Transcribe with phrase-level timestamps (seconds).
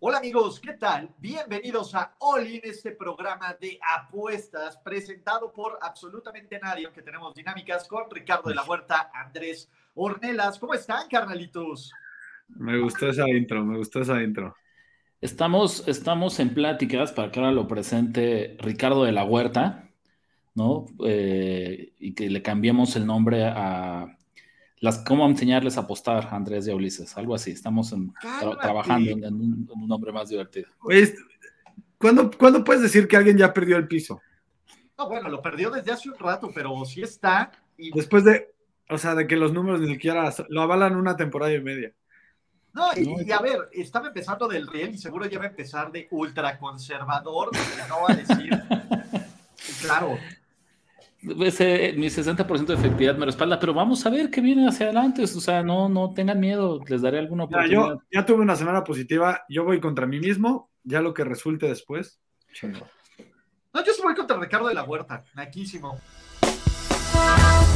[0.00, 1.10] Hola amigos, ¿qué tal?
[1.18, 7.88] Bienvenidos a All In, este programa de apuestas presentado por absolutamente nadie, aunque tenemos dinámicas
[7.88, 10.60] con Ricardo de la Huerta, Andrés Ornelas.
[10.60, 11.90] ¿Cómo están, carnalitos?
[12.46, 14.54] Me gustó esa intro, me gustó esa intro.
[15.20, 19.90] Estamos, estamos en pláticas para que ahora lo presente Ricardo de la Huerta,
[20.54, 20.86] ¿no?
[21.04, 24.16] Eh, y que le cambiemos el nombre a
[24.80, 27.50] las, cómo enseñarles a apostar, Andrés y Ulises, algo así.
[27.50, 27.94] Estamos
[28.60, 30.68] trabajando en, un, nombre más divertido.
[31.98, 34.20] ¿cuándo, puedes decir que alguien ya perdió el piso?
[34.96, 37.50] No, bueno, lo perdió desde hace un rato, pero sí está.
[37.76, 37.92] Y...
[37.92, 38.52] Después de,
[38.88, 41.92] o sea, de que los números ni siquiera lo avalan una temporada y media.
[42.72, 46.06] No, y, a ver, estaba empezando del Real y seguro ya va a empezar de
[46.10, 47.50] ultraconservador,
[47.88, 48.50] no va a decir.
[49.82, 50.18] claro,
[51.22, 55.24] ese, mi 60% de efectividad me respalda, pero vamos a ver qué viene hacia adelante.
[55.24, 57.72] O sea, no, no tengan miedo, les daré alguna oportunidad.
[57.72, 61.66] yo ya tuve una semana positiva, yo voy contra mí mismo, ya lo que resulte
[61.66, 62.20] después.
[62.62, 65.98] No, yo voy contra Ricardo de la Huerta, naquísimo.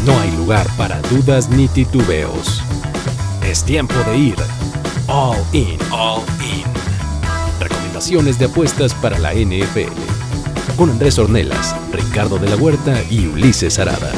[0.07, 2.63] No hay lugar para dudas ni titubeos.
[3.45, 4.37] Es tiempo de ir
[5.09, 6.65] all in, all in.
[7.61, 10.12] Recomendaciones de apuestas para la NFL
[10.77, 14.13] con Andrés Ornelas, Ricardo de la Huerta y Ulises Arada.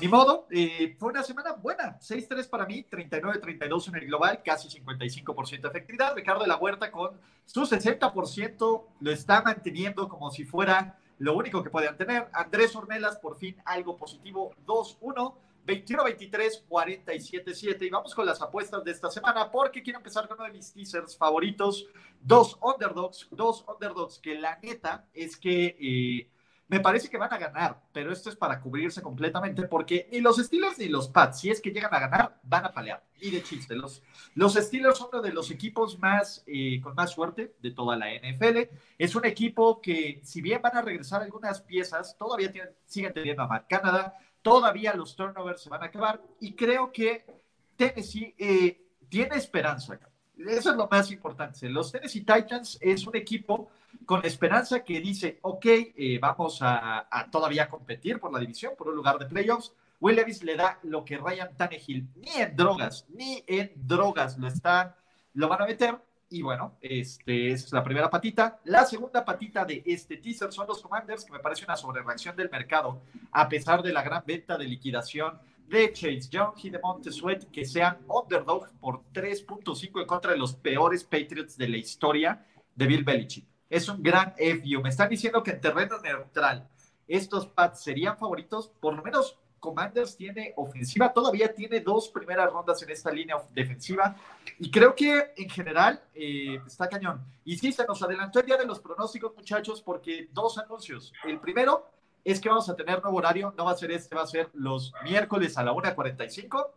[0.00, 1.98] Ni modo, eh, fue una semana buena.
[1.98, 6.14] 6-3 para mí, 39-32 en el global, casi 55% de efectividad.
[6.14, 11.62] Ricardo de la Huerta con su 60% lo está manteniendo como si fuera lo único
[11.62, 12.28] que podían tener.
[12.32, 15.34] Andrés Ornelas, por fin algo positivo, 2-1.
[15.66, 17.86] 21-23, 47-7.
[17.86, 20.72] Y vamos con las apuestas de esta semana, porque quiero empezar con uno de mis
[20.72, 21.86] teasers favoritos.
[22.20, 26.30] Dos underdogs, dos underdogs que la neta es que eh,
[26.68, 30.36] me parece que van a ganar, pero esto es para cubrirse completamente, porque ni los
[30.36, 33.04] Steelers ni los Pats, si es que llegan a ganar, van a palear.
[33.20, 34.02] Y de chiste, los,
[34.34, 38.08] los Steelers son uno de los equipos más, eh, con más suerte de toda la
[38.12, 38.68] NFL.
[38.98, 43.44] Es un equipo que, si bien van a regresar algunas piezas, todavía tienen, siguen teniendo
[43.44, 47.26] a Matt Canada todavía los turnovers se van a acabar y creo que
[47.74, 49.98] Tennessee eh, tiene esperanza.
[50.38, 51.68] Eso es lo más importante.
[51.68, 53.68] Los Tennessee Titans es un equipo
[54.04, 58.94] con esperanza que dice, ok, eh, vamos a, todavía competir por la división, por un
[58.94, 59.72] lugar de playoffs.
[59.98, 64.46] Will Levis le da lo que Ryan Tannehill ni en drogas, ni en drogas lo
[64.46, 64.94] están,
[65.34, 65.98] lo van a meter.
[66.28, 68.58] Y bueno, este, es la primera patita.
[68.64, 72.50] La segunda patita de este teaser son los Commanders, que me parece una sobrereacción del
[72.50, 73.00] mercado,
[73.30, 75.38] a pesar de la gran venta de liquidación
[75.68, 80.54] de Chase Young y de Montesuet, que sean underdog por 3.5 en contra de los
[80.54, 82.44] peores Patriots de la historia
[82.74, 83.46] de Bill Belichick.
[83.70, 84.80] Es un gran FU.
[84.82, 86.68] Me están diciendo que en terreno neutral
[87.06, 92.82] estos Pats serían favoritos, por lo menos Commanders tiene ofensiva, todavía tiene dos primeras rondas
[92.82, 94.16] en esta línea defensiva
[94.58, 97.24] y creo que en general eh, está cañón.
[97.44, 101.12] Y sí, se nos adelantó el día de los pronósticos, muchachos, porque dos anuncios.
[101.24, 101.90] El primero
[102.24, 104.50] es que vamos a tener nuevo horario, no va a ser este, va a ser
[104.54, 106.70] los miércoles a la 1.45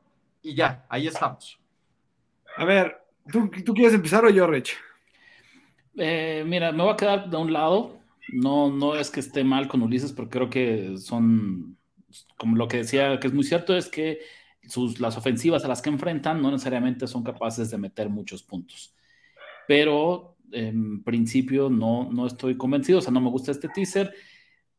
[0.43, 1.59] y ya, ahí estamos.
[2.55, 3.01] A ver,
[3.31, 4.77] ¿tú, quieres empezar o yo, Rich?
[5.95, 7.97] Eh, mira, me voy a quedar de un lado.
[8.31, 11.78] No, no es que esté mal con Ulises, porque creo que son
[12.37, 14.19] como lo que decía, que es muy cierto, es que
[14.67, 18.95] sus, las ofensivas a las que enfrentan no necesariamente son capaces de meter muchos puntos.
[19.67, 24.13] Pero en principio no, no estoy convencido, o sea, no me gusta este teaser.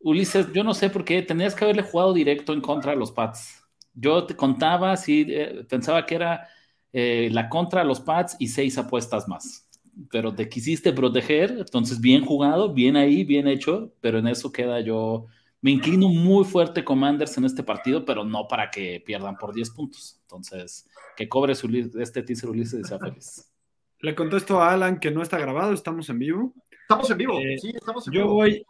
[0.00, 3.12] Ulises, yo no sé por qué tenías que haberle jugado directo en contra de los
[3.12, 3.62] Pats.
[3.94, 6.48] Yo te contaba, sí, eh, pensaba que era
[6.92, 9.68] eh, la contra de los Pats y seis apuestas más.
[10.10, 14.80] Pero te quisiste proteger, entonces bien jugado, bien ahí, bien hecho, pero en eso queda
[14.80, 15.26] yo
[15.62, 19.70] me inclino muy fuerte Commanders en este partido, pero no para que pierdan por 10
[19.70, 20.18] puntos.
[20.22, 21.68] Entonces, que cobre su,
[22.00, 23.46] este teaser Ulises y sea feliz.
[24.00, 26.54] Le contesto a Alan que no está grabado, estamos en vivo.
[26.70, 28.34] Estamos en vivo, eh, sí, estamos en yo vivo.
[28.34, 28.66] Voy,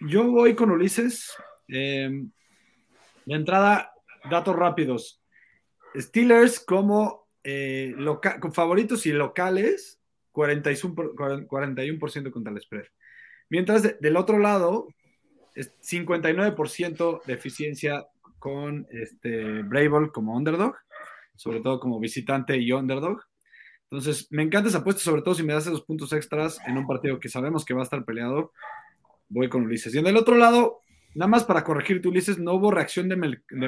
[0.00, 1.32] yo voy con Ulises.
[1.68, 2.10] Eh,
[3.24, 3.92] de entrada,
[4.30, 5.22] datos rápidos.
[5.96, 7.94] Steelers como eh,
[8.52, 10.00] favoritos y locales,
[10.32, 12.84] 41%, 41 contra el spread.
[13.48, 14.88] Mientras del otro lado,
[15.56, 18.06] 59% de eficiencia
[18.38, 20.76] con este Brable como underdog,
[21.34, 23.22] sobre todo como visitante y underdog.
[23.90, 26.86] Entonces, me encanta esa apuesta, sobre todo si me das esos puntos extras en un
[26.86, 28.52] partido que sabemos que va a estar peleado.
[29.28, 29.94] Voy con Ulises.
[29.94, 30.80] Y en el otro lado,
[31.14, 33.16] nada más para corregirte, Ulises, no hubo reacción de,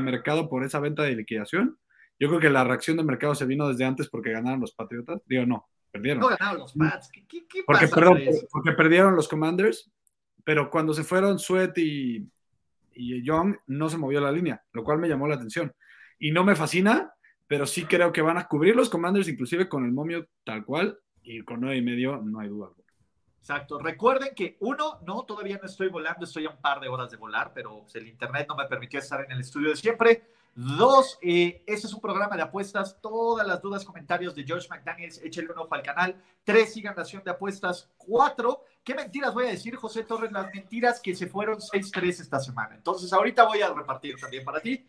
[0.00, 1.79] mercado por esa venta de liquidación.
[2.20, 5.23] Yo creo que la reacción de mercado se vino desde antes porque ganaron los Patriotas.
[5.26, 6.20] Digo, no, perdieron.
[6.20, 7.11] No ganaron los Pats.
[7.12, 8.20] ¿Qué, porque, perdón,
[8.50, 9.90] porque perdieron los Commanders
[10.49, 12.27] pero cuando se fueron Sweat y,
[12.95, 15.75] y Young, no se movió la línea, lo cual me llamó la atención.
[16.19, 17.12] Y no me fascina,
[17.47, 20.99] pero sí creo que van a cubrir los Commanders, inclusive con el momio tal cual,
[21.23, 22.71] y con nueve y medio no hay duda.
[23.49, 23.79] Exacto.
[23.79, 27.17] Recuerden que uno, no, todavía no estoy volando, estoy a un par de horas de
[27.17, 30.23] volar, pero pues, el internet no me permitió estar en el estudio de siempre.
[30.55, 33.00] Dos, eh, este es un programa de apuestas.
[33.00, 36.23] Todas las dudas, comentarios de George McDaniels, échenle un ojo al canal.
[36.45, 37.89] Tres, sigan Nación de Apuestas.
[37.97, 40.31] Cuatro, ¿qué mentiras voy a decir, José Torres?
[40.31, 42.75] Las mentiras que se fueron 6-3 esta semana.
[42.75, 44.87] Entonces, ahorita voy a repartir también para ti.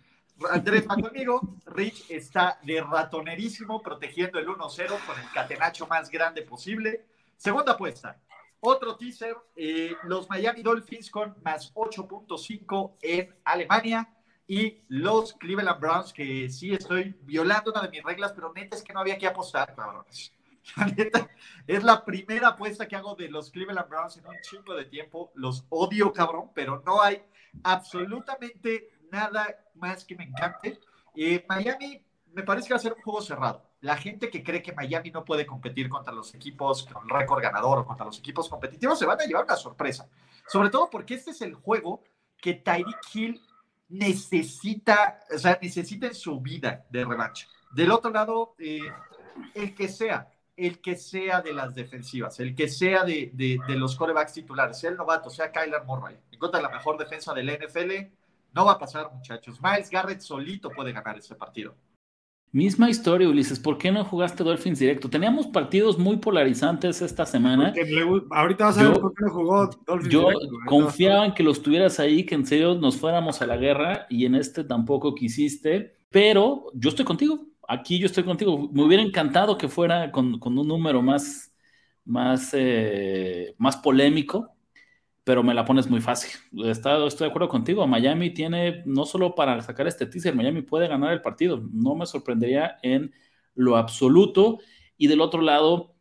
[0.51, 1.55] Andrés va conmigo.
[1.65, 7.05] Rich está de ratonerísimo protegiendo el 1-0 con el catenacho más grande posible.
[7.37, 8.19] Segunda apuesta.
[8.61, 14.13] Otro teaser, eh, los Miami Dolphins con más 8.5 en Alemania
[14.47, 18.83] y los Cleveland Browns, que sí estoy violando una de mis reglas, pero neta es
[18.83, 20.33] que no había que apostar, cabrones.
[20.97, 21.29] Neta,
[21.65, 25.31] es la primera apuesta que hago de los Cleveland Browns en un chingo de tiempo.
[25.35, 27.23] Los odio, cabrón, pero no hay
[27.63, 30.79] absolutamente nada más que me encante.
[31.15, 32.03] Eh, Miami
[32.33, 33.68] me parece que va a ser un juego cerrado.
[33.81, 37.79] La gente que cree que Miami no puede competir contra los equipos con récord ganador
[37.79, 40.07] o contra los equipos competitivos se van a llevar una sorpresa.
[40.47, 42.03] Sobre todo porque este es el juego
[42.37, 43.41] que Tyreek Hill
[43.89, 47.47] necesita, o sea, necesita en su vida de revancha.
[47.71, 48.79] Del otro lado, eh,
[49.53, 53.75] el que sea, el que sea de las defensivas, el que sea de, de, de,
[53.75, 57.33] los corebacks titulares, sea el novato, sea Kyler Murray, en contra de la mejor defensa
[57.33, 57.91] del NFL,
[58.53, 59.59] no va a pasar, muchachos.
[59.61, 61.75] Miles Garrett solito puede ganar ese partido.
[62.51, 63.59] Misma historia, Ulises.
[63.59, 65.09] ¿Por qué no jugaste Dolphins directo?
[65.09, 67.73] Teníamos partidos muy polarizantes esta semana.
[68.31, 71.61] ahorita vas a ver por qué no jugó Dolphins Yo directo, confiaba en que los
[71.61, 75.97] tuvieras ahí, que en serio nos fuéramos a la guerra y en este tampoco quisiste.
[76.09, 77.45] Pero yo estoy contigo.
[77.67, 78.69] Aquí yo estoy contigo.
[78.73, 81.53] Me hubiera encantado que fuera con, con un número más,
[82.03, 84.55] más, eh, más polémico
[85.23, 86.31] pero me la pones muy fácil.
[86.65, 87.85] Estoy de acuerdo contigo.
[87.85, 91.61] Miami tiene, no solo para sacar este teaser, Miami puede ganar el partido.
[91.71, 93.13] No me sorprendería en
[93.55, 94.59] lo absoluto.
[94.97, 95.95] Y del otro lado,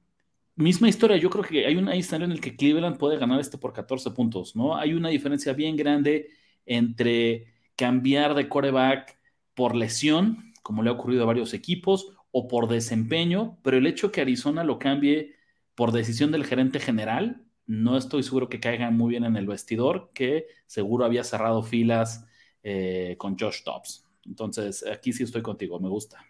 [0.56, 1.16] misma historia.
[1.16, 4.10] Yo creo que hay una historia en el que Cleveland puede ganar este por 14
[4.10, 4.76] puntos, ¿no?
[4.76, 6.30] Hay una diferencia bien grande
[6.66, 9.18] entre cambiar de coreback
[9.54, 14.12] por lesión, como le ha ocurrido a varios equipos, o por desempeño, pero el hecho
[14.12, 15.36] que Arizona lo cambie
[15.74, 20.10] por decisión del gerente general, no estoy seguro que caigan muy bien en el vestidor,
[20.14, 22.26] que seguro había cerrado filas
[22.62, 24.06] eh, con Josh Dobbs.
[24.24, 26.24] Entonces, aquí sí estoy contigo, me gusta.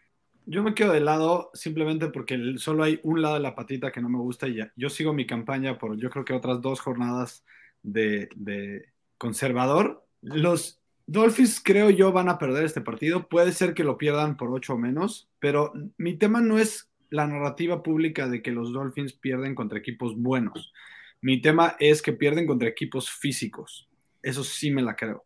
[0.47, 4.01] Yo me quedo de lado simplemente porque solo hay un lado de la patita que
[4.01, 4.73] no me gusta y ya.
[4.77, 7.45] Yo sigo mi campaña por yo creo que otras dos jornadas
[7.83, 8.87] de, de
[9.17, 10.05] conservador.
[10.21, 13.29] Los Dolphins creo yo van a perder este partido.
[13.29, 17.29] Puede ser que lo pierdan por ocho o menos, pero mi tema no es la
[17.29, 20.73] narrativa pública de que los Dolphins pierden contra equipos buenos.
[21.21, 23.89] Mi tema es que pierden contra equipos físicos.
[24.23, 25.25] Eso sí me la creo.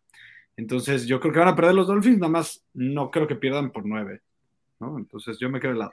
[0.57, 3.73] Entonces, yo creo que van a perder los Dolphins, nada más no creo que pierdan
[3.73, 4.23] por nueve.
[4.81, 4.99] ¿no?
[4.99, 5.93] Entonces, yo me quedo de lado.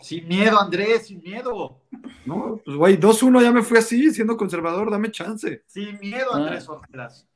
[0.00, 1.82] Sin miedo, Andrés, sin miedo.
[2.24, 5.62] No, pues güey, 2-1 ya me fui así, siendo conservador, dame chance.
[5.66, 7.26] Sin miedo, Andrés Ornelas.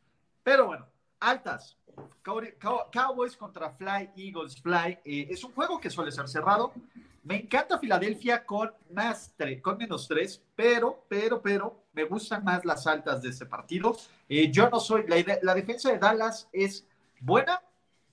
[0.42, 0.86] Pero bueno,
[1.20, 1.76] altas.
[2.22, 4.98] Cowboys contra Fly, Eagles Fly.
[5.04, 6.72] Eh, es un juego que suele ser cerrado.
[7.22, 12.86] Me encanta Filadelfia con más con menos tres, pero, pero, pero, me gustan más las
[12.86, 13.96] altas de ese partido.
[14.28, 16.86] Eh, yo no soy, la, la, defensa de Dallas es
[17.20, 17.60] buena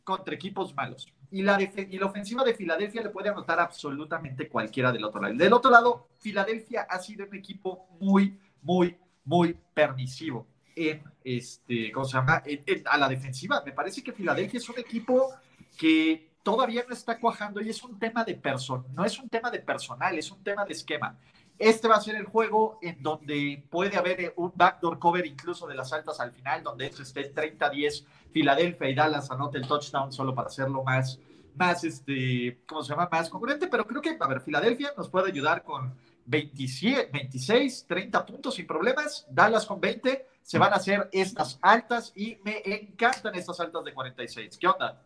[0.03, 1.07] contra equipos malos.
[1.31, 5.35] Y la, y la ofensiva de Filadelfia le puede anotar absolutamente cualquiera del otro lado.
[5.35, 12.05] Del otro lado, Filadelfia ha sido un equipo muy, muy, muy permisivo en este, ¿cómo
[12.05, 12.43] se llama?
[12.85, 13.63] a la defensiva.
[13.65, 15.33] Me parece que Filadelfia es un equipo
[15.77, 19.51] que todavía no está cuajando y es un tema de persona, no es un tema
[19.51, 21.19] de personal, es un tema de esquema.
[21.59, 25.75] Este va a ser el juego en donde puede haber un backdoor cover incluso de
[25.75, 30.33] las altas al final, donde esto esté 30-10, Filadelfia y Dallas anote el touchdown solo
[30.33, 31.19] para hacerlo más,
[31.53, 33.09] más, este, ¿cómo se llama?
[33.11, 35.93] Más congruente, pero creo que, a ver, Filadelfia nos puede ayudar con
[36.27, 42.13] 27, 26, 30 puntos sin problemas, Dallas con 20, se van a hacer estas altas
[42.15, 44.57] y me encantan estas altas de 46.
[44.57, 45.01] ¿Qué onda?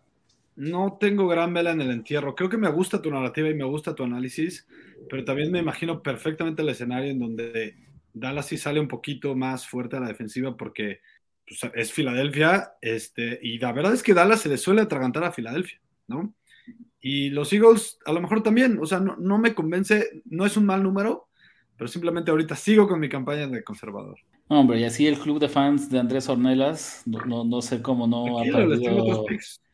[0.55, 2.35] No tengo gran vela en el entierro.
[2.35, 4.67] Creo que me gusta tu narrativa y me gusta tu análisis,
[5.09, 7.75] pero también me imagino perfectamente el escenario en donde
[8.13, 10.99] Dallas sí sale un poquito más fuerte a la defensiva porque
[11.47, 15.31] pues, es Filadelfia, este, y la verdad es que Dallas se le suele atragantar a
[15.31, 16.33] Filadelfia, ¿no?
[16.99, 20.55] Y los Eagles a lo mejor también, o sea, no, no me convence, no es
[20.55, 21.27] un mal número,
[21.75, 24.19] pero simplemente ahorita sigo con mi campaña de conservador.
[24.47, 28.39] Hombre, y así el club de fans de Andrés Ornelas, no, no, sé cómo no
[28.39, 29.25] ha perdido...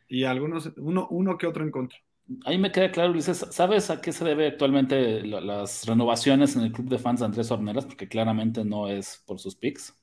[0.07, 1.97] Y algunos, uno, uno que otro en contra.
[2.45, 6.71] Ahí me queda claro, Luis, ¿sabes a qué se debe actualmente las renovaciones en el
[6.73, 7.85] club de fans de Andrés Ornelas?
[7.85, 9.95] Porque claramente no es por sus picks.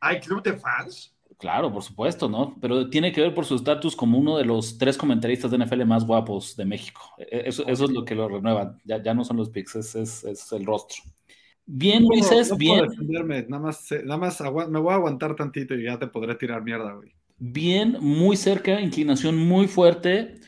[0.00, 1.14] ¿Hay club de fans?
[1.38, 2.56] Claro, por supuesto, ¿no?
[2.60, 5.84] Pero tiene que ver por su estatus como uno de los tres comentaristas de NFL
[5.84, 7.00] más guapos de México.
[7.16, 8.76] E, eso, es lo que lo renueva.
[8.84, 10.96] Ya, ya no son los picks, es, es, el rostro.
[11.64, 12.88] Bien, Moisés, bien.
[13.48, 16.92] Nada más, nada más me voy a aguantar tantito y ya te podré tirar mierda,
[16.92, 17.14] güey.
[17.38, 20.40] Bien, muy cerca, inclinación muy fuerte.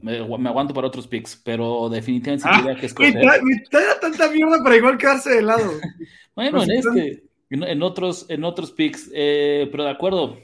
[0.00, 3.14] Me, aguanto para otros picks, pero definitivamente ah, que escoger.
[3.14, 3.62] Me
[4.00, 5.72] tanta mierda para igual quedarse de lado.
[6.36, 10.38] bueno, en este en, otros, en otros picks, eh, pero de acuerdo.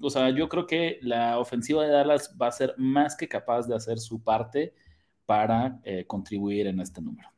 [0.00, 3.66] O sea, yo creo que la ofensiva de Dallas va a ser más que capaz
[3.66, 4.74] de hacer su parte
[5.26, 7.30] para eh, contribuir en este número.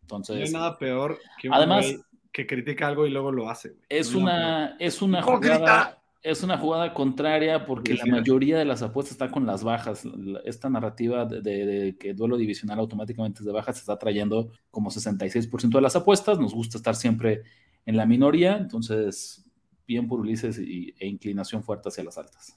[0.00, 1.86] Entonces, no hay nada peor que un además,
[2.32, 3.74] que critica algo y luego lo hace.
[3.88, 9.12] Es una, es una jugada es una jugada contraria porque la mayoría de las apuestas
[9.12, 10.04] está con las bajas.
[10.44, 15.68] Esta narrativa de, que duelo divisional automáticamente es de bajas se está trayendo como 66%
[15.68, 16.38] de las apuestas.
[16.38, 17.42] Nos gusta estar siempre
[17.84, 19.44] en la minoría, entonces
[19.86, 22.56] bien por Ulises y, e inclinación fuerte hacia las altas.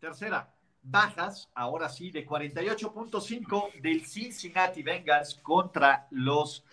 [0.00, 6.64] Tercera, bajas, ahora sí, de 48.5 del Cincinnati Bengals contra los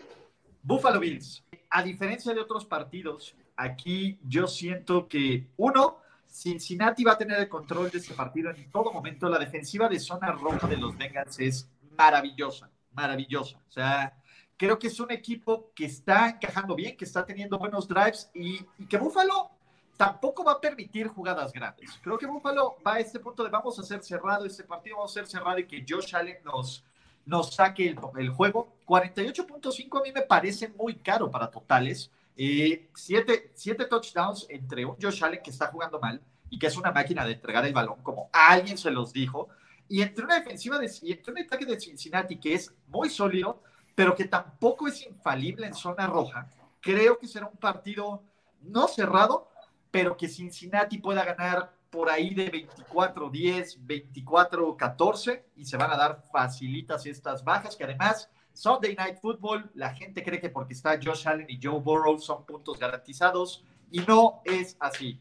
[0.64, 1.44] Buffalo Bills.
[1.70, 5.98] A diferencia de otros partidos, aquí yo siento que uno,
[6.34, 9.30] Cincinnati va a tener el control de este partido en todo momento.
[9.30, 13.58] La defensiva de zona roja de los Bengals es maravillosa, maravillosa.
[13.70, 14.14] O sea,
[14.58, 18.64] Creo que es un equipo que está encajando bien, que está teniendo buenos drives y,
[18.88, 19.50] que Buffalo
[19.98, 22.00] tampoco va a permitir jugadas grandes.
[22.02, 25.12] Creo que Buffalo va a este punto de vamos a hacer cerrado este partido, vamos
[25.12, 26.84] a hacer cerrado y que Josh Allen nos,
[27.26, 28.70] nos saque el, el juego.
[28.88, 32.12] 48.5 a mí me parece muy caro para totales.
[32.36, 36.78] Eh, siete, siete, touchdowns entre un Josh Allen que está jugando mal y que es
[36.78, 39.50] una máquina de entregar el balón, como alguien se los dijo,
[39.88, 43.62] y entre una defensiva de, y entre un ataque de Cincinnati que es muy sólido,
[43.96, 46.50] pero que tampoco es infalible en zona roja.
[46.80, 48.24] Creo que será un partido
[48.62, 49.50] no cerrado,
[49.92, 56.24] pero que Cincinnati pueda ganar por ahí de 24-10, 24-14 y se van a dar
[56.32, 61.28] facilitas estas bajas que además Sunday Night Football, la gente cree que porque está Josh
[61.28, 65.20] Allen y Joe Burrow son puntos garantizados y no es así.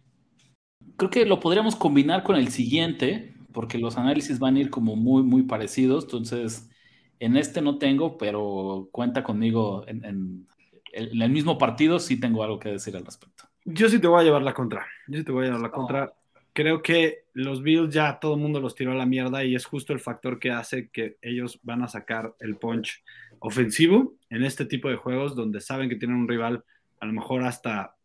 [0.96, 4.96] Creo que lo podríamos combinar con el siguiente, porque los análisis van a ir como
[4.96, 6.68] muy, muy parecidos, entonces
[7.20, 10.46] en este no tengo, pero cuenta conmigo en,
[10.92, 13.44] el mismo partido, sí tengo algo que decir al respecto.
[13.64, 14.86] Yo sí te voy a llevar la contra.
[15.08, 16.12] Yo sí te voy a llevar la contra.
[16.52, 19.64] Creo que los Bills ya todo el mundo los tiró a la mierda y es
[19.64, 23.02] justo el factor que hace que ellos van a sacar el punch
[23.42, 26.64] ofensivo en este tipo de juegos donde saben que tienen un rival
[27.00, 27.96] a lo mejor hasta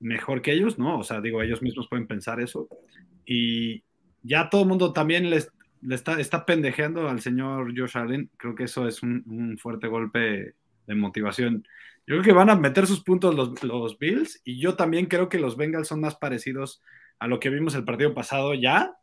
[0.00, 0.98] mejor que ellos, ¿no?
[0.98, 2.68] O sea, digo, ellos mismos pueden pensar eso.
[3.24, 3.84] Y
[4.22, 5.50] ya todo el mundo también les
[5.82, 8.30] le está, está pendejeando al señor Josh Allen.
[8.36, 10.54] Creo que eso es un, fuerte golpe
[10.86, 11.66] de motivación.
[12.06, 15.28] Yo creo que van a meter sus puntos los, los, Bills y yo también creo
[15.28, 16.82] que los Bengals son más parecidos
[17.18, 18.96] a lo que vimos el partido pasado ya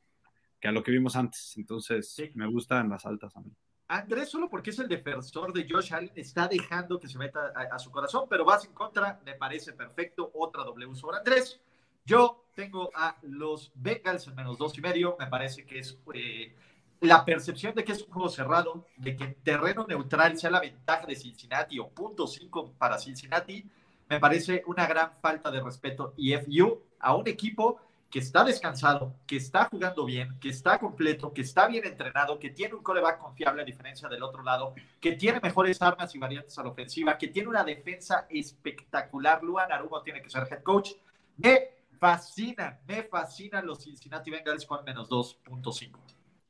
[0.59, 1.53] que a lo que vimos antes.
[1.57, 3.51] Entonces, me gustan las altas a mí.
[3.93, 7.77] Andrés, solo porque es el defensor de Josh Allen, está dejando que se meta a,
[7.77, 10.31] su corazón, pero vas en contra, me parece perfecto.
[10.33, 11.61] Otra W sobre Andrés.
[12.03, 15.15] Yo tengo a los Bengals en menos dos y medio.
[15.19, 16.55] Me parece que es eh,
[17.01, 21.05] la percepción de que es un juego cerrado, de que terreno neutral sea la ventaja
[21.05, 23.63] de Cincinnati o punto cinco para Cincinnati.
[24.09, 27.79] Me parece una gran falta de respeto y FU a un equipo
[28.13, 32.51] que está descansado, que está jugando bien, que está completo, que está bien entrenado, que
[32.51, 36.55] tiene un coreback confiable a diferencia del otro lado, que tiene mejores armas y variantes
[36.59, 39.43] a la ofensiva, que tiene una defensa espectacular.
[39.43, 40.91] Luan Arugo tiene que ser head coach.
[41.37, 45.97] Me fascina, me fascinan los Cincinnati Bengals con menos 2.5.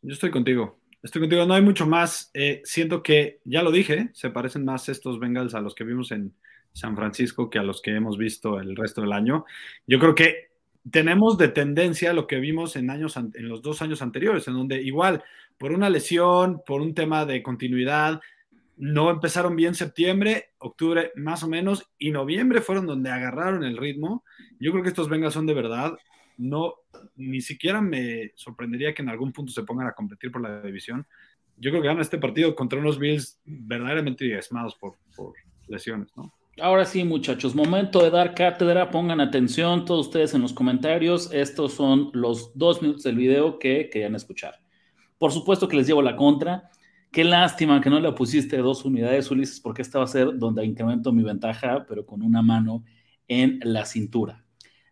[0.02, 0.82] Yo estoy contigo.
[1.02, 1.46] Estoy contigo.
[1.46, 2.30] No hay mucho más.
[2.34, 6.12] Eh, siento que, ya lo dije, se parecen más estos Bengals a los que vimos
[6.12, 6.36] en
[6.74, 9.46] San Francisco que a los que hemos visto el resto del año.
[9.88, 10.53] Yo creo que
[10.92, 14.82] tenemos de tendencia lo que vimos en, años, en los dos años anteriores, en donde
[14.82, 15.24] igual,
[15.58, 18.22] por una lesión, por un tema de continuidad,
[18.76, 24.24] no empezaron bien septiembre, octubre más o menos, y noviembre fueron donde agarraron el ritmo.
[24.60, 25.94] Yo creo que estos Bengals son de verdad.
[26.38, 26.74] No,
[27.16, 31.06] ni siquiera me sorprendería que en algún punto se pongan a competir por la división.
[31.58, 35.34] Yo creo que ganan este partido contra unos Bills verdaderamente diezmados por, por
[35.68, 36.34] lesiones, ¿no?
[36.62, 38.92] Ahora sí, muchachos, momento de dar cátedra.
[38.92, 41.34] Pongan atención todos ustedes en los comentarios.
[41.34, 44.60] Estos son los dos minutos del video que querían escuchar.
[45.18, 46.70] Por supuesto que les llevo la contra.
[47.12, 50.64] Qué lástima que no le pusiste dos unidades, Ulises, porque esta va a ser donde
[50.64, 52.84] incremento mi ventaja, pero con una mano
[53.28, 54.46] en la cintura.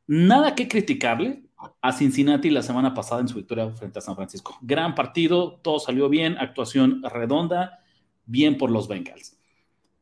[0.08, 1.44] Nada que criticarle
[1.80, 4.58] a Cincinnati la semana pasada en su victoria frente a San Francisco.
[4.62, 7.80] Gran partido, todo salió bien, actuación redonda,
[8.26, 9.41] bien por los Bengals.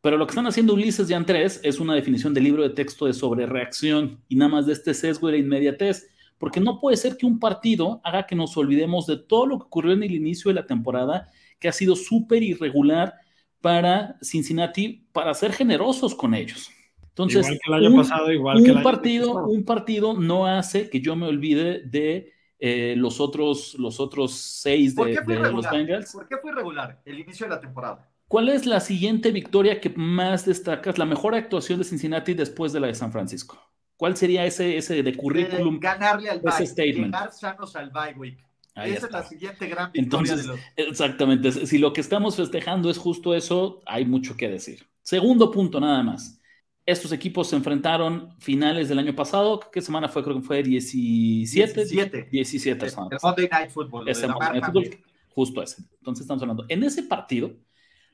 [0.02, 3.06] Pero lo que están haciendo Ulises y Andrés es una definición de libro de texto
[3.06, 7.18] de sobrereacción y nada más de este sesgo y la inmediatez porque no puede ser
[7.18, 10.50] que un partido haga que nos olvidemos de todo lo que ocurrió en el inicio
[10.50, 11.30] de la temporada,
[11.60, 13.14] que ha sido súper irregular
[13.62, 16.72] para Cincinnati, para ser generosos con ellos.
[17.10, 19.48] Entonces, igual que el año un, pasado, igual un que el año partido, pasado.
[19.50, 24.96] un partido no hace que yo me olvide de eh, los, otros, los otros seis
[24.96, 25.70] ¿Por de, qué fue de los?
[25.70, 26.14] Bengals.
[26.14, 28.09] ¿Por qué fue irregular el inicio de la temporada?
[28.30, 30.98] ¿Cuál es la siguiente victoria que más destacas?
[31.00, 33.60] La mejor actuación de Cincinnati después de la de San Francisco.
[33.98, 35.76] ¿Cuál sería ese, ese de currículum?
[35.76, 37.16] Eh, ganarle al ese bye, statement.
[37.16, 38.46] llegar sanos al bye week.
[38.76, 39.20] Ahí Esa es está.
[39.20, 40.62] la siguiente gran victoria Entonces, de los...
[40.76, 41.52] exactamente.
[41.52, 44.88] Si lo que estamos festejando es justo eso, hay mucho que decir.
[45.02, 46.40] Segundo punto, nada más.
[46.86, 49.60] Estos equipos se enfrentaron finales del año pasado.
[49.72, 50.24] ¿Qué semana fue?
[50.24, 51.86] Creo que fue 17.
[51.86, 52.28] 17.
[52.32, 53.24] 17 El semanas.
[53.24, 54.08] Monday Night Football.
[54.08, 54.90] Ese Monday Night Football,
[55.30, 55.84] justo ese.
[56.00, 56.66] Entonces estamos hablando.
[56.70, 57.52] En ese partido,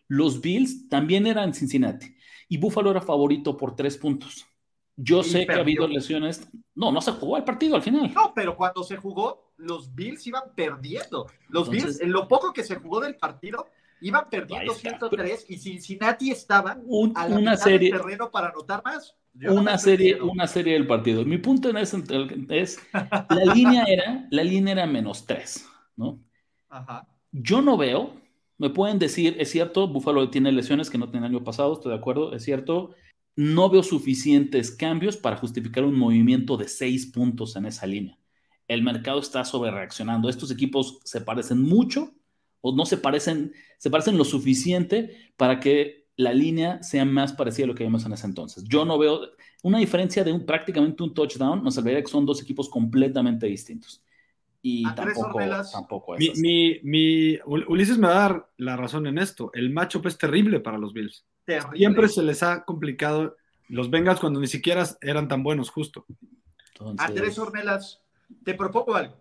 [0.07, 2.15] los Bills también eran Cincinnati
[2.47, 4.45] y Buffalo era favorito por tres puntos.
[4.97, 6.47] Yo sé que ha habido lesiones.
[6.73, 8.13] No, no se jugó el partido al final.
[8.13, 11.25] No, pero cuando se jugó, los Bills iban perdiendo.
[11.49, 13.67] Los Entonces- Bills, en lo poco que se jugó del partido,
[14.01, 14.89] iban perdiendo Ahí está.
[14.91, 19.15] 103 y Cincinnati estaba Un- a la una mitad serie, del terreno para anotar más.
[19.33, 21.25] Yo una serie, una serie del partido.
[21.25, 22.01] Mi punto en ese
[22.51, 26.19] es la línea era, la línea era menos tres, ¿no?
[26.69, 27.05] Ajá.
[27.33, 28.13] Yo no veo,
[28.57, 31.91] me pueden decir, es cierto, Buffalo tiene lesiones que no tenía el año pasado, estoy
[31.91, 32.95] de acuerdo, es cierto.
[33.35, 38.17] No veo suficientes cambios para justificar un movimiento de seis puntos en esa línea.
[38.67, 40.29] El mercado está sobre reaccionando.
[40.29, 42.13] Estos equipos se parecen mucho
[42.61, 47.65] o no se parecen, se parecen lo suficiente para que la línea sea más parecida
[47.65, 48.63] a lo que vimos en ese entonces.
[48.63, 49.19] Yo no veo
[49.63, 54.01] una diferencia de prácticamente un touchdown, nos salvaría que son dos equipos completamente distintos.
[54.67, 55.39] Y Andrés tampoco,
[55.71, 59.51] tampoco es Mi, mi, mi- Ul- Ulises me va a dar la razón en esto.
[59.53, 61.23] El matchup es terrible para los Bills.
[61.45, 61.77] Terrible.
[61.77, 63.35] Siempre se les ha complicado
[63.69, 66.07] los Bengals cuando ni siquiera eran tan buenos, justo.
[66.73, 68.01] Entonces, Andrés Ornelas,
[68.43, 69.15] te propongo algo.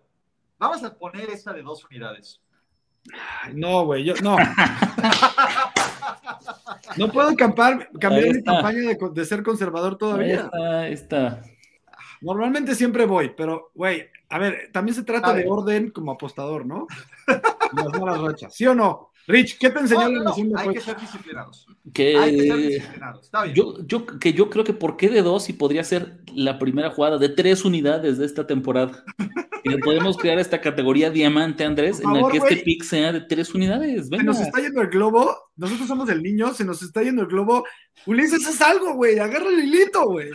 [0.57, 2.41] Vamos a poner esta de dos unidades.
[3.43, 4.37] Ay, no, güey, yo no.
[6.97, 10.35] No puedo campar, Ahí cambiar mi campaña de, de ser conservador ahí todavía.
[10.45, 11.41] está, ahí está.
[12.21, 16.65] Normalmente siempre voy, pero, güey, a ver, también se trata A de orden como apostador,
[16.65, 16.87] ¿no?
[17.27, 18.55] Las malas rachas.
[18.55, 19.11] ¿Sí o no?
[19.27, 21.67] Rich, ¿qué te enseñó No, la no, no, hay que ser disciplinados.
[21.93, 23.25] Que, Hay que ser disciplinados.
[23.25, 23.55] Está bien.
[23.55, 26.91] yo, yo, que yo creo que por qué de dos y podría ser la primera
[26.91, 29.03] jugada de tres unidades de esta temporada.
[29.63, 33.21] Y le podemos crear esta categoría diamante, Andrés, en la que este pick sea de
[33.21, 34.09] tres unidades.
[34.09, 37.27] Se nos está yendo el globo, nosotros somos el niño, se nos está yendo el
[37.27, 37.65] globo.
[38.05, 40.29] Ulises, es algo, güey, agarra el hilito, güey.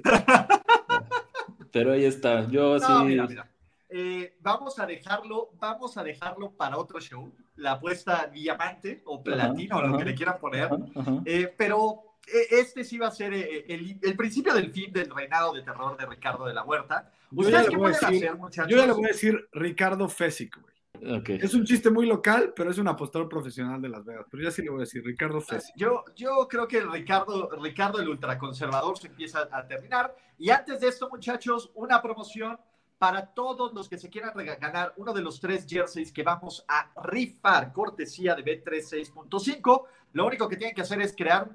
[1.72, 2.48] Pero ahí está.
[2.50, 3.05] Yo No, sí.
[3.05, 3.49] mira, mira.
[3.92, 9.79] Eh, vamos a dejarlo, vamos a dejarlo para otro show, la apuesta diamante o platino,
[9.79, 10.64] o lo que le quieran poner.
[10.64, 11.12] Ajá, ajá.
[11.24, 15.11] Eh, pero eh, este sí va a ser eh, el, el principio del fin del
[15.11, 17.11] reinado de terror de Ricardo de la Huerta.
[17.33, 18.70] Yo ya ¿Ustedes le qué voy a pueden decir- hacer, muchachos?
[18.70, 20.70] Yo ya le voy a decir Ricardo Fesic, güey.
[21.18, 21.31] Ok.
[21.31, 24.26] Es un chiste muy local, pero es un apostador profesional de Las Vegas.
[24.31, 25.74] Pero ya sí le voy a decir Ricardo Fesic.
[25.74, 30.14] Yo, yo creo que el Ricardo, Ricardo el ultraconservador se empieza a terminar.
[30.37, 32.59] Y antes de esto, muchachos, una promoción
[33.00, 36.92] para todos los que se quieran ganar uno de los tres jerseys que vamos a
[37.02, 39.84] rifar, cortesía de B36.5.
[40.12, 41.50] Lo único que tienen que hacer es crear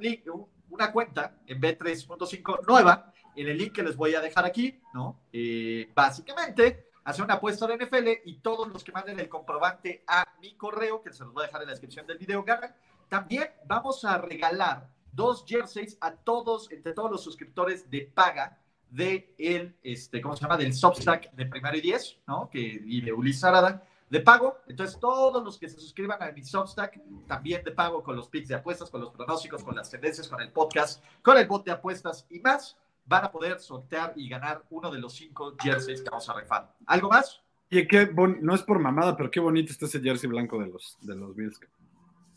[0.72, 5.20] una cuenta en B3.5 nueva, en el link que les voy a dejar aquí, ¿no?
[5.32, 10.26] Eh, básicamente, hacer una apuesta de NFL y todos los que manden el comprobante a
[10.42, 12.76] mi correo, que se los voy a dejar en la descripción del video, ganan.
[13.08, 19.34] También vamos a regalar dos jerseys a todos, entre todos los suscriptores de paga de
[19.38, 20.58] el, este, ¿cómo se llama?
[20.58, 22.50] Del Substack de Primero y Diez, ¿no?
[22.50, 24.58] Que, y de Ulises Arada, de pago.
[24.68, 28.48] Entonces, todos los que se suscriban a mi Substack, también de pago con los picks
[28.48, 31.72] de apuestas, con los pronósticos, con las tendencias, con el podcast, con el bot de
[31.72, 36.10] apuestas y más, van a poder sortear y ganar uno de los cinco jerseys que
[36.10, 36.74] vamos a rifar.
[36.86, 37.42] ¿Algo más?
[37.70, 40.68] Y qué bon- no es por mamada, pero qué bonito está ese jersey blanco de
[40.68, 41.60] los, de los Bills.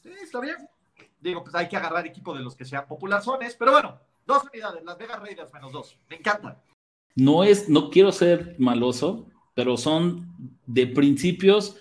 [0.03, 0.57] Sí, está bien.
[1.21, 4.85] Digo, pues hay que agarrar equipo de los que sean popularzones, pero bueno, dos unidades,
[4.85, 5.99] Las Vegas Raiders menos dos.
[6.09, 6.63] Me encanta.
[7.17, 11.77] No es, no quiero ser maloso, pero son de principios.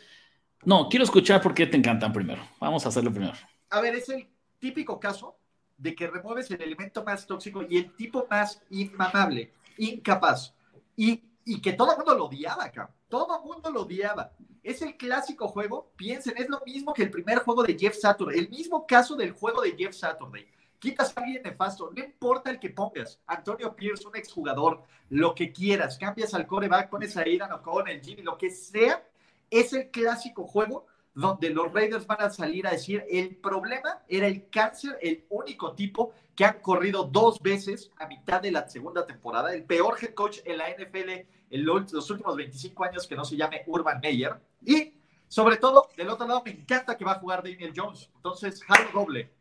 [0.64, 2.42] No, quiero escuchar por qué te encantan primero.
[2.60, 3.34] Vamos a hacerlo primero.
[3.70, 4.28] A ver, es el
[4.60, 5.38] típico caso
[5.78, 10.56] de que remueves el elemento más tóxico y el tipo más inmamable, incapaz,
[10.96, 12.90] y, y que todo el mundo lo odiaba acá.
[13.10, 14.32] Todo el mundo lo odiaba.
[14.64, 18.40] Es el clásico juego, piensen, es lo mismo que el primer juego de Jeff Saturday,
[18.40, 20.48] el mismo caso del juego de Jeff Saturday.
[20.80, 23.20] Quitas a alguien nefasto, no importa el que pongas.
[23.26, 25.98] Antonio Pierce, un exjugador, lo que quieras.
[25.98, 29.04] Cambias al coreback, pones a Aidan O'Connell, Jimmy, lo que sea.
[29.50, 30.86] Es el clásico juego
[31.18, 35.74] donde los Raiders van a salir a decir el problema era el cáncer, el único
[35.74, 40.14] tipo que han corrido dos veces a mitad de la segunda temporada, el peor head
[40.14, 41.10] coach en la NFL
[41.50, 44.40] en los últimos 25 años que no se llame Urban Meyer.
[44.64, 44.94] Y
[45.28, 48.12] sobre todo, del otro lado, me encanta que va a jugar Daniel Jones.
[48.16, 49.37] Entonces, Harold Doble.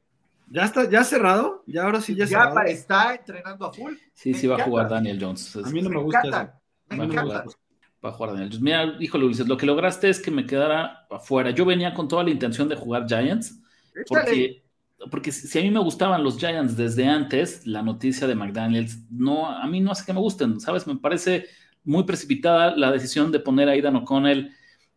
[0.49, 1.65] ¿Ya está ya cerrado?
[1.67, 3.95] ¿Ya ahora sí ya, ya está entrenando a full?
[4.13, 5.57] Sí, sí va a jugar Daniel Jones.
[5.57, 6.61] A mí no me, gusta.
[6.89, 7.45] Me encanta
[8.01, 8.63] para jugar Daniel Jones.
[8.63, 11.51] Mira, híjole, Ulises, lo que lograste es que me quedara afuera.
[11.51, 13.61] Yo venía con toda la intención de jugar Giants,
[14.09, 14.63] porque,
[15.11, 19.51] porque si a mí me gustaban los Giants desde antes, la noticia de McDaniels, no,
[19.51, 20.87] a mí no hace que me gusten, ¿sabes?
[20.87, 21.47] Me parece
[21.83, 24.53] muy precipitada la decisión de poner a Aidan O'Connell.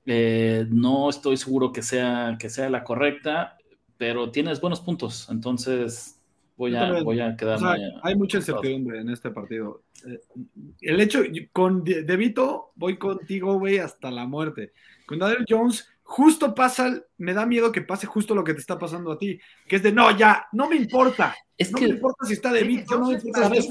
[0.06, 3.59] Eh, no estoy seguro que sea, que sea la correcta,
[4.00, 6.18] pero tienes buenos puntos, entonces
[6.56, 7.92] voy a, voy a quedarme.
[8.02, 9.84] hay mucha incertidumbre en este partido.
[10.08, 10.22] Eh,
[10.80, 11.20] el hecho,
[11.52, 14.72] con De Vito, voy contigo, güey, hasta la muerte.
[15.06, 18.80] Con Daniel Jones, justo pasa, me da miedo que pase justo lo que te está
[18.80, 21.36] pasando a ti, que es de no, ya, no me importa.
[21.58, 23.70] Es no me importa si está De Vito, no me importa, si,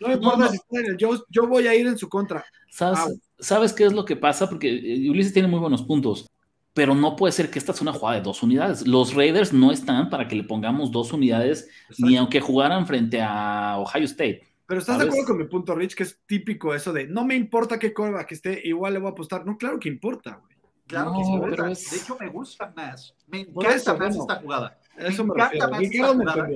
[0.00, 2.44] no me importa si está en el Jones, yo voy a ir en su contra.
[2.70, 4.48] ¿Sabes, ¿Sabes qué es lo que pasa?
[4.48, 6.28] Porque eh, Ulises tiene muy buenos puntos
[6.74, 8.86] pero no puede ser que esta sea una jugada de dos unidades.
[8.86, 13.78] Los Raiders no están para que le pongamos dos unidades, ni aunque jugaran frente a
[13.78, 14.42] Ohio State.
[14.66, 17.36] Pero estás de acuerdo con mi punto, Rich, que es típico eso de no me
[17.36, 19.46] importa qué que esté, igual le voy a apostar.
[19.46, 20.56] No, claro que importa, güey.
[20.86, 21.64] Claro que importa.
[21.64, 23.14] De hecho, me gusta más.
[23.28, 24.80] Me encanta más esta jugada.
[24.96, 26.48] Eso me, encanta más esta jugada.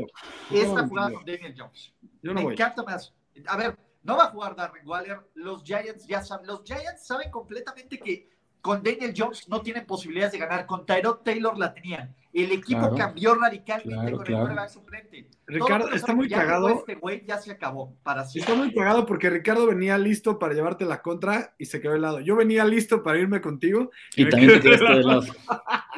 [0.51, 1.95] Esta jugada con Daniel Jones.
[2.23, 3.15] me encanta más.
[3.47, 5.21] A ver, no va a jugar Darren Waller.
[5.35, 6.47] Los Giants ya saben.
[6.47, 8.38] Los Giants saben completamente que
[8.69, 12.15] con Daniel Jones no tienen posibilidades de ganar, con Tyrod Taylor la tenían.
[12.35, 15.31] El equipo cambió radicalmente con el quarterback suplente.
[15.47, 16.69] Ricardo, está muy cagado.
[16.69, 20.85] Este güey ya se acabó para Está muy cagado porque Ricardo venía listo para llevarte
[20.85, 22.21] la contra y se quedó de lado.
[22.21, 23.91] Yo venía listo para irme contigo.
[24.15, 25.25] Y, también te quedaste de lado.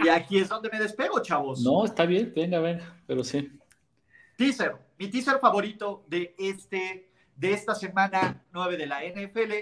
[0.05, 1.63] Y aquí es donde me despego, chavos.
[1.63, 3.51] No, está bien, venga, venga, pero sí.
[4.37, 9.53] Teaser, mi teaser favorito de este de esta semana 9 de la NFL,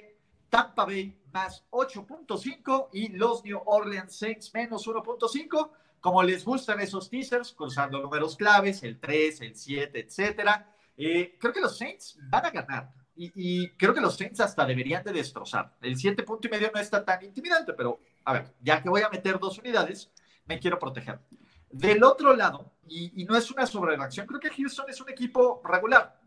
[0.51, 5.71] Tampa Bay más 8.5 y los New Orleans Saints menos 1.5.
[6.01, 10.75] Como les gustan esos teasers, cruzando números claves, el 3, el 7, etcétera.
[10.97, 12.93] Eh, creo que los Saints van a ganar.
[13.21, 15.77] Y, creo que los Saints hasta deberían de destrozar.
[15.81, 19.03] El 7 punto y medio no está tan intimidante, pero a ver, ya que voy
[19.03, 20.13] a meter dos unidades,
[20.47, 21.19] me quiero proteger.
[21.69, 25.61] Del otro lado, y, y no es una sobrereacción, creo que Houston es un equipo
[25.65, 26.18] regular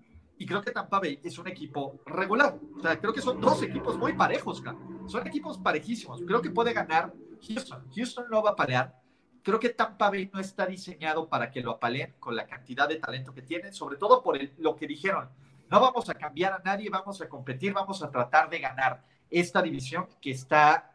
[0.41, 2.58] y creo que Tampa Bay es un equipo regular.
[2.75, 4.63] O sea, creo que son dos equipos muy parejos,
[5.06, 6.19] son equipos parejísimos.
[6.25, 7.13] Creo que puede ganar
[7.47, 7.86] Houston.
[7.95, 8.99] Houston no va a palear.
[9.43, 12.95] Creo que Tampa Bay no está diseñado para que lo apaleen con la cantidad de
[12.95, 15.30] talento que tienen, sobre todo por lo que dijeron.
[15.69, 19.62] No vamos a cambiar a nadie, vamos a competir, vamos a tratar de ganar esta
[19.62, 20.91] división que está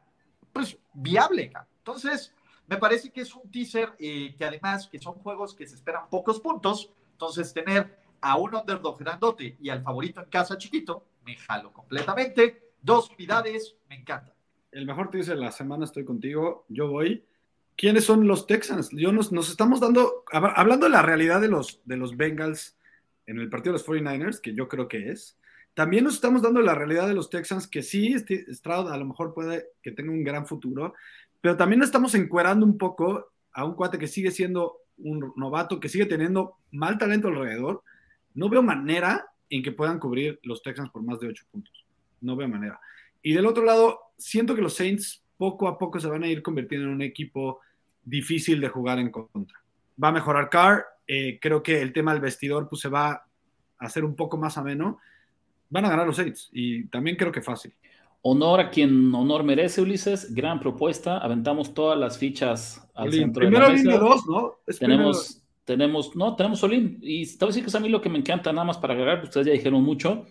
[0.53, 1.53] pues, viable.
[1.79, 2.35] Entonces,
[2.67, 6.09] me parece que es un teaser eh, que además que son juegos que se esperan
[6.11, 6.91] pocos puntos.
[7.13, 12.73] Entonces, tener a un underdog grandote y al favorito en casa chiquito, me jalo completamente.
[12.83, 14.35] Dos unidades, me encanta.
[14.73, 17.25] El mejor te dice la semana estoy contigo, yo voy.
[17.77, 18.91] ¿Quiénes son los Texans?
[18.91, 22.77] Yo nos, nos, estamos dando, hablando de la realidad de los, de los Bengals
[23.27, 25.39] en el partido de los 49ers, que yo creo que es,
[25.75, 29.35] también nos estamos dando la realidad de los Texans, que sí, Stroud a lo mejor
[29.35, 30.95] puede que tenga un gran futuro,
[31.41, 35.89] pero también estamos encuerando un poco a un cuate que sigue siendo un novato, que
[35.89, 37.83] sigue teniendo mal talento alrededor,
[38.37, 41.85] no veo manera en que puedan cubrir los Texans por más de 8 puntos.
[42.21, 42.79] No veo manera.
[43.23, 46.43] Y del otro lado, siento que los Saints poco a poco se van a ir
[46.43, 47.61] convirtiendo en un equipo
[48.05, 49.59] difícil de jugar en contra.
[50.03, 50.85] Va a mejorar Carr.
[51.07, 53.25] Eh, creo que el tema del vestidor pues, se va a
[53.79, 54.99] hacer un poco más ameno.
[55.71, 57.75] Van a ganar los Saints y también creo que fácil.
[58.23, 60.35] Honor a quien honor merece, Ulises.
[60.35, 61.19] Gran propuesta.
[61.19, 64.55] Aventamos todas las fichas al centro primero de la dos, ¿no?
[64.79, 66.99] Tenemos tenemos, no, tenemos Solín.
[67.03, 68.79] Y te voy a decir que es a mí lo que me encanta, nada más
[68.79, 70.25] para agregar, ustedes ya dijeron mucho,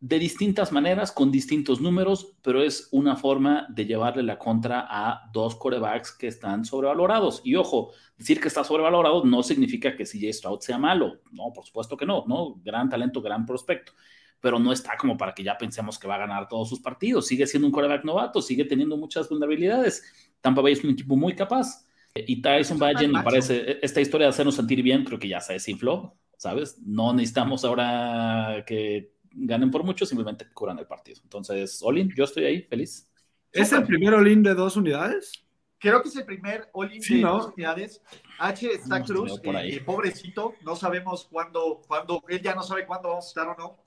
[0.00, 5.30] de distintas maneras, con distintos números, pero es una forma de llevarle la contra a
[5.32, 7.42] dos corebacks que están sobrevalorados.
[7.44, 11.20] Y ojo, decir que está sobrevalorado no significa que CJ Stroud sea malo.
[11.30, 12.54] No, por supuesto que no, ¿no?
[12.64, 13.92] Gran talento, gran prospecto.
[14.40, 17.26] Pero no está como para que ya pensemos que va a ganar todos sus partidos.
[17.26, 20.02] Sigue siendo un coreback novato, sigue teniendo muchas vulnerabilidades.
[20.40, 21.83] Tampa Bay es un equipo muy capaz
[22.14, 25.40] y Tyson Valle me parece, e, esta historia de hacernos sentir bien, creo que ya
[25.40, 26.78] se desinfló, ¿sabes?
[26.84, 31.20] No necesitamos ahora que ganen por mucho, simplemente curan el partido.
[31.24, 33.10] Entonces, Olin, yo estoy ahí, feliz.
[33.50, 35.44] ¿Es el primer Olin de dos unidades?
[35.78, 38.00] Creo que es el primer Olin de dos unidades.
[38.38, 43.26] H está Cruz, eh, pobrecito, no sabemos cuándo, cuándo, él ya no sabe cuándo vamos
[43.26, 43.84] a estar o no.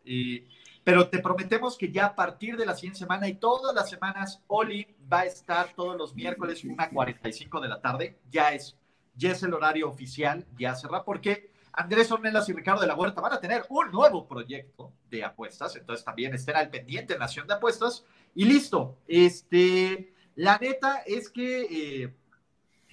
[0.88, 4.42] Pero te prometemos que ya a partir de la siguiente semana y todas las semanas,
[4.48, 8.22] Oli va a estar todos los miércoles, 1.45 de la tarde.
[8.32, 8.78] Ya es,
[9.14, 13.20] ya es el horario oficial, ya cerra, porque Andrés Ornelas y Ricardo de la Huerta
[13.20, 17.48] van a tener un nuevo proyecto de apuestas, entonces también estén al pendiente en Nación
[17.48, 18.06] de Apuestas.
[18.34, 22.16] Y listo, este, la neta es que, eh,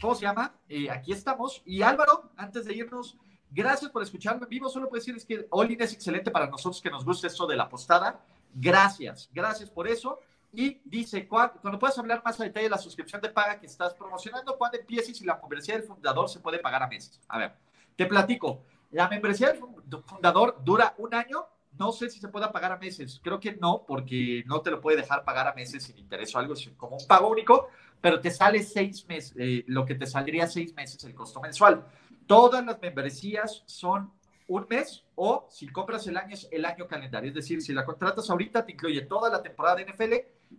[0.00, 0.52] ¿cómo se llama?
[0.68, 1.62] Eh, aquí estamos.
[1.64, 3.16] Y Álvaro, antes de irnos,
[3.54, 4.68] gracias por escucharme en vivo.
[4.68, 7.68] Solo puedo decirles que Olin es excelente para nosotros que nos gusta esto de la
[7.68, 8.20] postada.
[8.54, 10.18] Gracias, gracias por eso.
[10.52, 13.92] Y dice, cuando puedas hablar más a detalle de la suscripción de paga que estás
[13.94, 17.20] promocionando, ¿cuándo empieza y si la membresía del fundador se puede pagar a meses?
[17.28, 17.54] A ver,
[17.96, 18.62] te platico.
[18.92, 19.60] La membresía del
[20.06, 21.46] fundador dura un año.
[21.76, 23.20] No sé si se pueda pagar a meses.
[23.20, 26.38] Creo que no, porque no te lo puede dejar pagar a meses sin interés o
[26.38, 27.68] algo, como un pago único,
[28.00, 31.84] pero te sale seis meses, eh, lo que te saldría seis meses el costo mensual.
[32.26, 34.10] Todas las membresías son
[34.46, 37.28] un mes o si compras el año es el año calendario.
[37.28, 40.14] Es decir, si la contratas ahorita te incluye toda la temporada de NFL.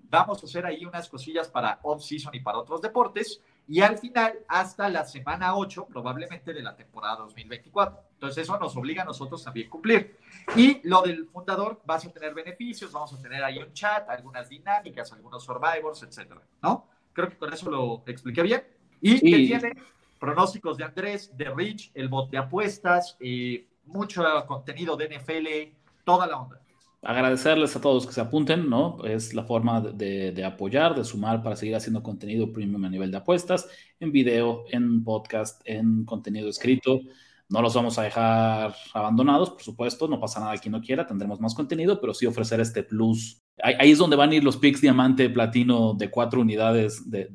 [0.09, 4.39] Vamos a hacer ahí unas cosillas para off-season y para otros deportes y al final
[4.47, 7.99] hasta la semana 8 probablemente de la temporada 2024.
[8.13, 10.17] Entonces eso nos obliga a nosotros también cumplir.
[10.55, 14.49] Y lo del fundador, vas a tener beneficios, vamos a tener ahí un chat, algunas
[14.49, 16.87] dinámicas, algunos survivors, etcétera, ¿no?
[17.13, 18.63] Creo que con eso lo expliqué bien.
[19.01, 19.73] Y que tiene
[20.25, 25.47] pronósticos de Andrés, de Rich, el bot de apuestas, eh, mucho contenido de NFL,
[26.03, 26.59] toda la onda
[27.05, 28.97] agradecerles a todos que se apunten, ¿no?
[29.05, 33.17] Es la forma de, apoyar, de sumar para seguir haciendo contenido premium a nivel de
[33.17, 37.01] apuestas, en video, en podcast, en contenido escrito.
[37.47, 41.39] No los vamos a dejar abandonados, por supuesto, no pasa nada quien no quiera, tendremos
[41.39, 43.39] más contenido, pero sí ofrecer este plus.
[43.61, 47.25] Ahí, es donde van a ir los picks diamante, platino de cuatro unidades de,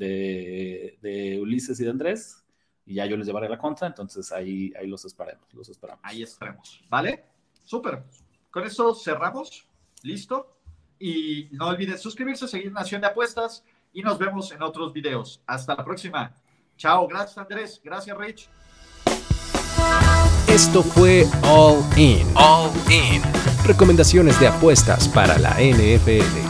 [1.01, 2.45] de, Ulises y de Andrés,
[2.87, 6.01] y ya yo les llevaré la contra, entonces ahí, ahí los esperemos, los esperamos.
[6.05, 7.25] Ahí estaremos, ¿vale?
[7.63, 8.03] Súper.
[8.51, 9.67] Con eso cerramos.
[10.03, 10.57] Listo.
[10.99, 15.43] Y no olviden suscribirse, seguir Nación de Apuestas y nos vemos en otros videos.
[15.47, 16.35] Hasta la próxima.
[16.77, 17.07] Chao.
[17.07, 17.81] Gracias, Andrés.
[17.83, 18.49] Gracias, Rich.
[20.49, 22.27] Esto fue All In.
[22.35, 23.23] All In.
[23.65, 26.50] Recomendaciones de apuestas para la NFL.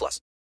[0.01, 0.31] plus.